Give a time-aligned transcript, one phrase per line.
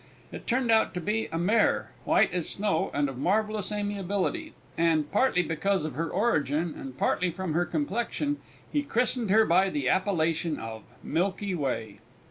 [0.31, 5.11] It turned out to be a mare, white as snow and of marvellous amiability; and,
[5.11, 8.37] partly because of her origin, and partly from her complexion,
[8.71, 11.99] he christened her by the appellation of Milky Way.